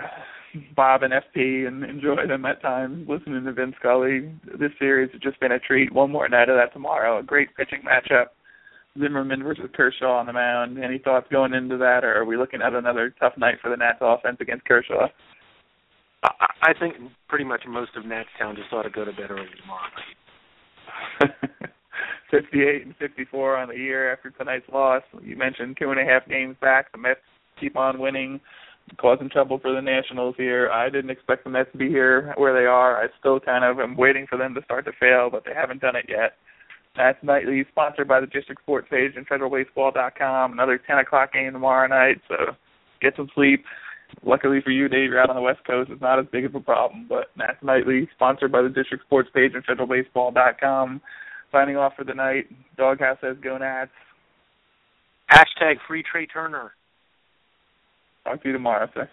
Bob 0.75 1.03
and 1.03 1.13
FP 1.13 1.68
and 1.68 1.84
enjoy 1.84 2.27
them 2.27 2.46
at 2.46 2.62
times, 2.62 3.08
listening 3.08 3.44
to 3.46 3.53
Vin 3.53 3.74
Scully, 3.79 4.32
this 4.60 4.72
series 4.79 5.12
has 5.12 5.22
just 5.22 5.39
been 5.39 5.51
a 5.51 5.60
treat. 5.60 5.94
One 5.94 6.12
more 6.12 6.27
night 6.27 6.50
of 6.50 6.58
that 6.58 6.74
tomorrow. 6.74 7.20
A 7.20 7.24
great 7.24 7.56
pitching 7.56 7.82
matchup. 7.84 8.27
Zimmermann 9.00 9.44
versus 9.44 9.70
Kershaw 9.75 10.18
on 10.18 10.25
the 10.25 10.34
mound. 10.34 10.84
Any 10.84 10.98
thoughts 10.98 11.27
going 11.32 11.53
into 11.53 11.77
that, 11.77 12.03
or 12.03 12.15
are 12.15 12.25
we 12.25 12.38
looking 12.38 12.62
at 12.62 12.74
another 12.74 13.13
tough 13.20 13.34
night 13.38 13.56
for 13.62 13.70
the 13.70 13.77
Nats 13.77 14.00
offense 14.01 14.38
against 14.41 14.65
Kershaw? 14.65 15.08
I, 16.24 16.74
think 16.77 16.96
pretty 17.29 17.46
much 17.46 17.62
most 17.68 17.91
of 17.96 18.06
Natstown 18.06 18.56
just 18.56 18.74
ought 18.74 18.84
to 18.84 18.89
go 18.89 19.06
to 19.06 19.12
bed 19.12 19.32
early 19.32 19.48
tomorrow 19.62 19.88
night. 21.22 21.70
58 22.32 22.86
and 22.86 22.96
54 22.98 23.58
on 23.58 23.70
the 23.70 23.75
year 23.75 24.12
after 24.12 24.29
tonight's 24.32 24.68
loss. 24.72 25.03
You 25.22 25.36
mentioned 25.36 25.77
two 25.79 25.91
and 25.91 26.00
a 26.00 26.03
half 26.03 26.27
games 26.27 26.56
back. 26.62 26.91
The 26.91 26.98
Mets 26.98 27.22
keep 27.60 27.77
on 27.77 28.00
winning, 28.00 28.39
causing 28.98 29.29
trouble 29.29 29.60
for 29.60 29.74
the 29.74 29.81
Nationals 29.81 30.36
here. 30.38 30.69
I 30.69 30.89
didn't 30.89 31.10
expect 31.10 31.43
the 31.43 31.50
Mets 31.50 31.72
to 31.72 31.77
be 31.77 31.89
here 31.89 32.34
where 32.38 32.53
they 32.53 32.65
are. 32.65 33.01
I 33.01 33.08
still 33.19 33.39
kind 33.39 33.63
of 33.63 33.79
am 33.79 33.98
waiting 33.98 34.27
for 34.27 34.38
them 34.38 34.53
to 34.55 34.63
start 34.63 34.86
to 34.86 34.91
fail, 35.00 35.29
but 35.31 35.43
they 35.46 35.53
haven't 35.53 35.81
done 35.81 35.96
it 35.96 36.05
yet. 36.08 36.34
That's 36.96 37.17
nightly, 37.24 37.65
sponsored 37.72 38.08
by 38.08 38.19
the 38.19 38.27
District 38.27 38.62
Sports 38.62 38.88
page 38.89 39.13
and 39.15 39.27
FederalBaseball.com. 39.27 40.51
Another 40.51 40.79
10 40.86 40.98
o'clock 40.98 41.34
game 41.34 41.53
tomorrow 41.53 41.88
night, 41.88 42.22
so 42.27 42.55
get 43.01 43.13
some 43.15 43.29
sleep. 43.36 43.63
Luckily 44.24 44.60
for 44.63 44.72
you, 44.72 44.89
Dave, 44.89 45.12
you're 45.12 45.22
out 45.22 45.29
on 45.29 45.36
the 45.36 45.41
West 45.41 45.63
Coast. 45.65 45.91
It's 45.91 46.01
not 46.01 46.19
as 46.19 46.25
big 46.31 46.46
of 46.46 46.55
a 46.55 46.60
problem, 46.60 47.05
but 47.08 47.27
Nats 47.38 47.60
Nightly, 47.62 48.10
sponsored 48.15 48.51
by 48.51 48.62
the 48.62 48.69
District 48.69 49.03
Sports 49.05 49.29
page 49.34 49.51
and 49.53 49.65
FederalBaseball.com. 49.65 51.01
Signing 51.51 51.77
off 51.77 51.93
for 51.96 52.03
the 52.03 52.13
night. 52.13 52.46
Doghouse 52.77 53.17
says 53.22 53.38
go 53.41 53.58
Nats. 53.58 53.91
Hashtag 55.31 55.75
free 55.88 56.03
Trea 56.03 56.25
Turner. 56.27 56.74
Talk 58.26 58.42
to 58.42 58.50
you 58.50 58.54
tomorrow, 58.54 58.90
sir. 58.94 59.10